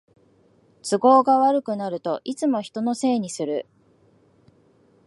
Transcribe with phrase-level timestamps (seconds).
[0.81, 3.67] 都合が悪くなるといつも人のせいにする